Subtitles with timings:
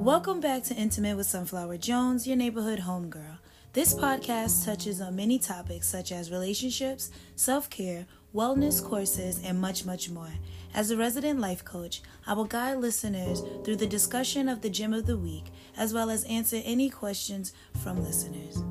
[0.00, 3.36] Welcome back to Intimate with Sunflower Jones, your neighborhood homegirl.
[3.74, 9.84] This podcast touches on many topics such as relationships, self care, wellness courses, and much,
[9.84, 10.32] much more.
[10.72, 14.94] As a resident life coach, I will guide listeners through the discussion of the gem
[14.94, 15.44] of the week,
[15.76, 18.64] as well as answer any questions from listeners.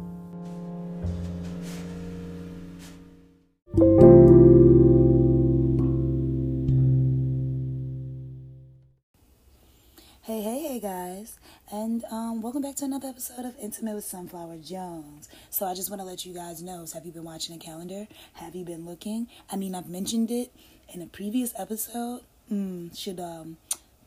[12.69, 15.27] Back to another episode of Intimate with Sunflower Jones.
[15.49, 17.65] So, I just want to let you guys know so have you been watching the
[17.65, 18.07] calendar?
[18.33, 19.27] Have you been looking?
[19.51, 20.53] I mean, I've mentioned it
[20.93, 22.21] in a previous episode.
[22.53, 23.57] Mm, should um,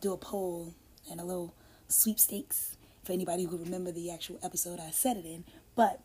[0.01, 0.75] do a poll
[1.11, 1.53] and a little
[1.89, 5.43] sweepstakes for anybody who remember the actual episode I said it in.
[5.75, 5.99] But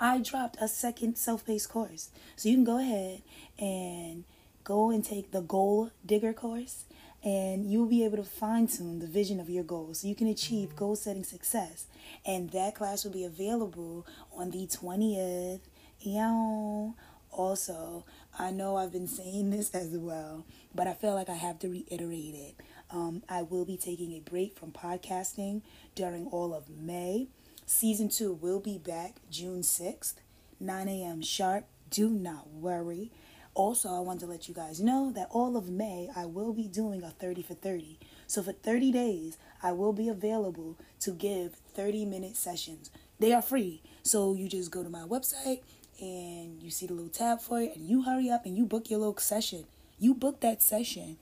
[0.00, 2.10] I dropped a second self paced course.
[2.34, 3.22] So, you can go ahead
[3.60, 4.24] and
[4.64, 6.82] go and take the Goal Digger course
[7.22, 10.26] and you'll be able to fine tune the vision of your goals so you can
[10.26, 11.86] achieve goal setting success.
[12.24, 15.60] And that class will be available on the 20th.
[16.00, 16.90] Yeah.
[17.30, 18.04] Also,
[18.38, 21.68] I know I've been saying this as well, but I feel like I have to
[21.68, 22.54] reiterate it.
[22.90, 25.62] Um, I will be taking a break from podcasting
[25.94, 27.28] during all of May.
[27.66, 30.14] Season two will be back June 6th,
[30.58, 31.22] 9 a.m.
[31.22, 31.66] sharp.
[31.88, 33.12] Do not worry.
[33.54, 36.68] Also, I want to let you guys know that all of May I will be
[36.68, 37.98] doing a 30 for 30.
[38.26, 42.90] So for 30 days, I will be available to give 30 minute sessions.
[43.18, 43.82] They are free.
[44.02, 45.60] So you just go to my website
[46.00, 48.88] and you see the little tab for it and you hurry up and you book
[48.88, 49.64] your little session.
[49.98, 51.18] You book that session.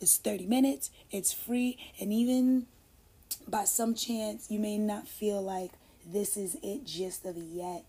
[0.00, 2.66] It's 30 minutes, it's free, and even
[3.48, 5.72] by some chance you may not feel like
[6.04, 7.84] this is it just of yet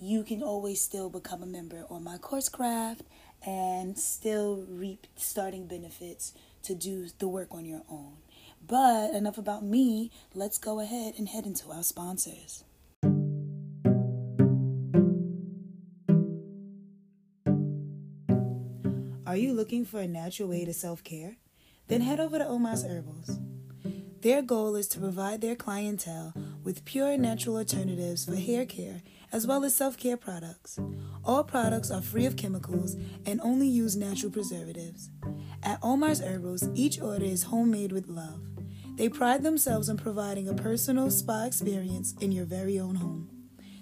[0.00, 3.00] you can always still become a member on my CourseCraft
[3.44, 8.16] and still reap starting benefits to do the work on your own.
[8.66, 10.10] But enough about me.
[10.34, 12.64] Let's go ahead and head into our sponsors.
[19.26, 21.36] Are you looking for a natural way to self care?
[21.88, 23.38] Then head over to Omas Herbals.
[24.22, 29.02] Their goal is to provide their clientele with pure natural alternatives for hair care
[29.32, 30.78] as well as self care products.
[31.24, 32.96] All products are free of chemicals
[33.26, 35.10] and only use natural preservatives.
[35.62, 38.40] At Omas Herbals, each order is homemade with love.
[38.96, 43.30] They pride themselves on providing a personal spa experience in your very own home.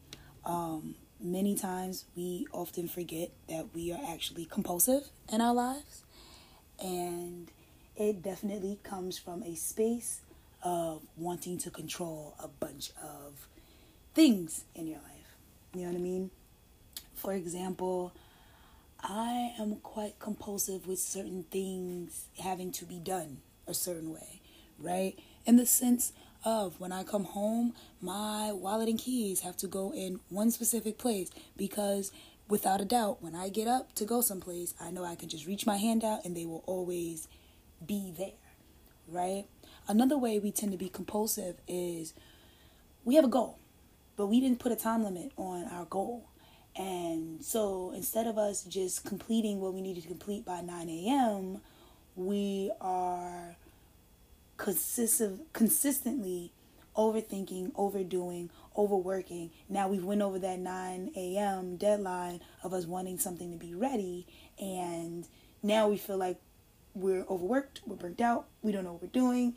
[0.45, 6.05] Um, many times we often forget that we are actually compulsive in our lives.
[6.81, 7.51] And
[7.97, 10.21] it definitely comes from a space
[10.63, 13.49] of wanting to control a bunch of
[14.15, 15.37] things in your life.
[15.75, 16.31] You know what I mean?
[17.15, 18.13] For example,
[19.01, 24.41] I am quite compulsive with certain things having to be done a certain way,
[24.79, 25.19] right?
[25.47, 26.13] In the sense
[26.45, 30.99] of when I come home, my wallet and keys have to go in one specific
[30.99, 32.13] place because
[32.49, 35.47] without a doubt, when I get up to go someplace, I know I can just
[35.47, 37.29] reach my hand out and they will always
[37.85, 38.33] be there,
[39.07, 39.45] right?
[39.87, 42.15] Another way we tend to be compulsive is
[43.05, 43.59] we have a goal,
[44.17, 46.29] but we didn't put a time limit on our goal.
[46.77, 51.61] And so instead of us just completing what we needed to complete by 9 a.m.,
[52.15, 53.57] we are
[54.59, 56.53] consistent, consistently
[56.97, 59.51] overthinking, overdoing, overworking.
[59.69, 61.77] Now we've went over that 9 a.m.
[61.77, 64.27] deadline of us wanting something to be ready,
[64.59, 65.27] and
[65.63, 66.41] now we feel like
[66.95, 69.55] we're overworked, we're burnt out, we don't know what we're doing.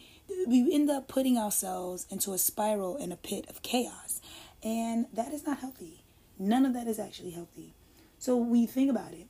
[0.48, 4.22] We end up putting ourselves into a spiral in a pit of chaos,
[4.64, 6.04] and that is not healthy.
[6.38, 7.74] None of that is actually healthy.
[8.20, 9.28] So we think about it.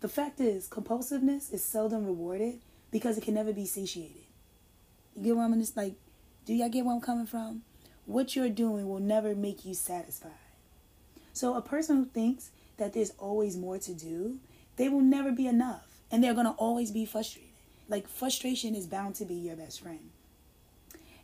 [0.00, 2.60] The fact is, compulsiveness is seldom rewarded
[2.90, 4.24] because it can never be satiated.
[5.16, 5.94] You get where I'm just like,
[6.44, 7.62] do y'all get where I'm coming from?
[8.06, 10.32] What you're doing will never make you satisfied.
[11.32, 14.38] So a person who thinks that there's always more to do,
[14.76, 15.86] they will never be enough.
[16.10, 17.50] And they're gonna always be frustrated.
[17.88, 20.10] Like frustration is bound to be your best friend.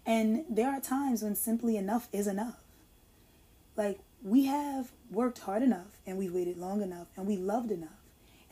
[0.07, 2.61] And there are times when simply enough is enough.
[3.77, 7.91] Like we have worked hard enough and we've waited long enough and we loved enough.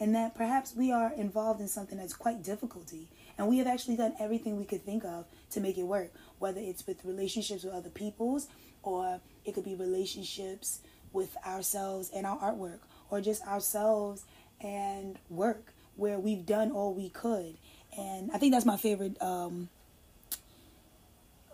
[0.00, 3.08] And that perhaps we are involved in something that's quite difficulty.
[3.38, 6.61] And we have actually done everything we could think of to make it work, whether
[6.61, 8.49] it's with relationships with other peoples
[8.82, 10.81] or it could be relationships
[11.12, 12.81] with ourselves and our artwork
[13.11, 14.25] or just ourselves
[14.61, 17.56] and work where we've done all we could.
[17.96, 19.69] And I think that's my favorite um,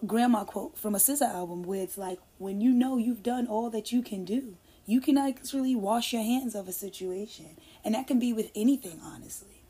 [0.07, 3.71] grandma quote from a SZA album where it's like, when you know you've done all
[3.71, 4.57] that you can do,
[4.87, 7.57] you can actually wash your hands of a situation.
[7.85, 9.63] And that can be with anything, honestly.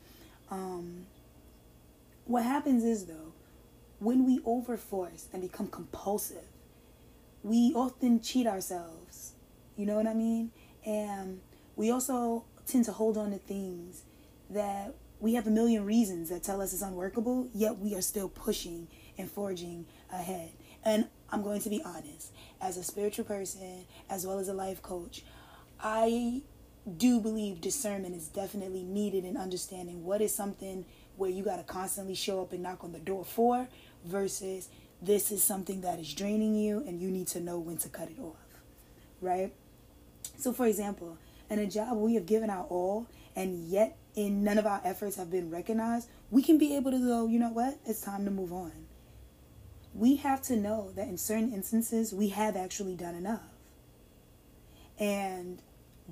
[0.49, 1.05] Um,
[2.25, 3.33] what happens is, though,
[3.99, 6.45] when we overforce and become compulsive,
[7.43, 9.33] we often cheat ourselves.
[9.77, 10.51] You know what I mean?
[10.85, 11.41] And
[11.75, 14.03] we also tend to hold on to things
[14.49, 18.29] that we have a million reasons that tell us it's unworkable, yet we are still
[18.29, 18.87] pushing
[19.17, 20.51] and forging ahead.
[20.83, 22.31] And I'm going to be honest,
[22.61, 25.23] as a spiritual person, as well as a life coach,
[25.79, 26.41] I
[26.97, 30.85] do believe discernment is definitely needed in understanding what is something
[31.17, 33.67] where you got to constantly show up and knock on the door for
[34.03, 34.69] versus
[35.01, 38.09] this is something that is draining you and you need to know when to cut
[38.09, 38.35] it off.
[39.21, 39.53] Right?
[40.37, 41.17] So, for example,
[41.49, 45.17] in a job we have given our all and yet in none of our efforts
[45.17, 47.77] have been recognized, we can be able to go, you know what?
[47.85, 48.71] It's time to move on.
[49.93, 53.43] We have to know that in certain instances we have actually done enough.
[54.99, 55.61] And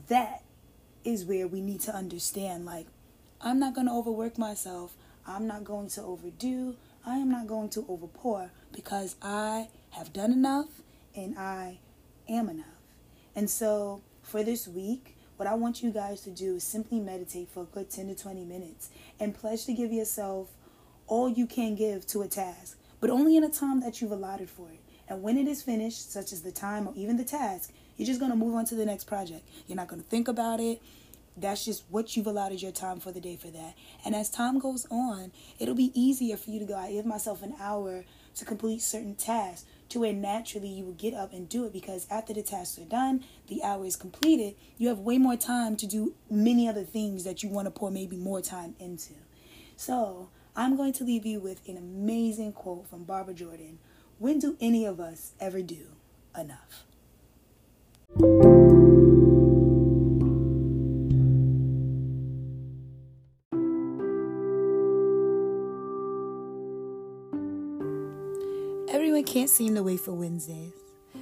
[0.07, 0.43] that
[1.03, 2.87] is where we need to understand like
[3.45, 4.95] I'm not going to overwork myself.
[5.27, 6.77] I'm not going to overdo.
[7.05, 10.81] I am not going to overpour because I have done enough
[11.13, 11.79] and I
[12.29, 12.65] am enough.
[13.35, 17.49] And so for this week, what I want you guys to do is simply meditate
[17.49, 20.49] for a good 10 to 20 minutes and pledge to give yourself
[21.07, 24.49] all you can give to a task, but only in a time that you've allotted
[24.49, 24.79] for it.
[25.09, 28.21] And when it is finished, such as the time or even the task, you're just
[28.21, 29.45] going to move on to the next project.
[29.67, 30.81] You're not going to think about it.
[31.35, 33.75] That's just what you've allotted your time for the day for that.
[34.05, 37.41] And as time goes on, it'll be easier for you to go, I give myself
[37.41, 41.65] an hour to complete certain tasks to where naturally you will get up and do
[41.65, 45.37] it because after the tasks are done, the hour is completed, you have way more
[45.37, 49.13] time to do many other things that you want to pour maybe more time into.
[49.75, 53.79] So, I'm going to leave you with an amazing quote from Barbara Jordan
[54.19, 55.87] When do any of us ever do
[56.37, 56.85] enough?
[69.33, 70.73] Can't seem to wait for Wednesdays.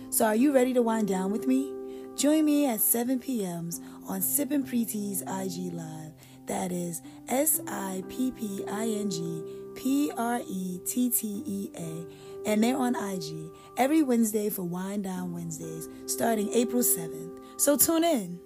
[0.09, 1.73] So are you ready to wind down with me?
[2.17, 3.69] Join me at 7 p.m.
[4.05, 6.11] on Sippin' Prettea's IG Live.
[6.45, 9.43] That is S I P P I N G
[9.77, 12.05] P R E T T E A.
[12.49, 17.39] And they're on IG every Wednesday for Wind Down Wednesdays starting April 7th.
[17.55, 18.41] So tune in.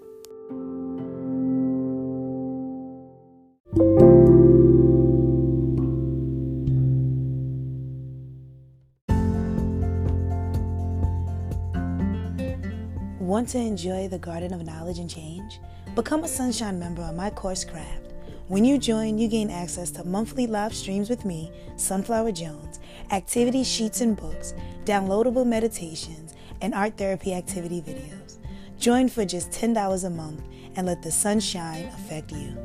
[13.25, 15.59] Want to enjoy the Garden of Knowledge and Change?
[15.95, 18.11] Become a Sunshine member on my CourseCraft.
[18.49, 22.79] When you join, you gain access to monthly live streams with me, Sunflower Jones,
[23.09, 24.53] activity sheets and books,
[24.83, 28.37] downloadable meditations, and art therapy activity videos.
[28.77, 30.43] Join for just $10 a month
[30.75, 32.55] and let the sunshine affect you.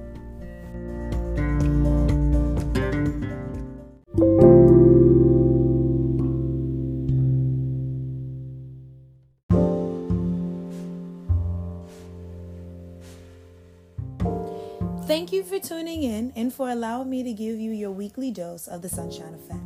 [15.31, 18.67] Thank you for tuning in and for allowing me to give you your weekly dose
[18.67, 19.63] of the Sunshine Effect.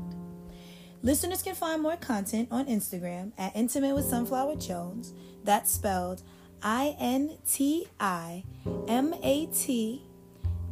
[1.03, 5.15] Listeners can find more content on Instagram at Intimate with Sunflower Jones.
[5.43, 6.21] That's spelled
[6.63, 8.45] I N T I
[8.89, 10.03] M A T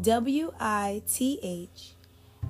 [0.03, 1.95] W I T H